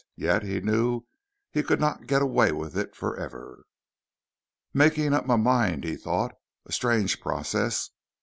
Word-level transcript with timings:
Yet 0.15 0.41
he 0.41 0.59
knew 0.61 1.03
he 1.51 1.61
could 1.61 1.79
not 1.79 2.07
get 2.07 2.23
away 2.23 2.51
with 2.51 2.75
it 2.75 2.95
forever. 2.95 3.65
Making 4.73 5.13
up 5.13 5.27
my 5.27 5.35
mind, 5.35 5.83
he 5.83 5.95
thought. 5.95 6.33
A 6.65 6.71
strange 6.71 7.19
process. 7.21 7.91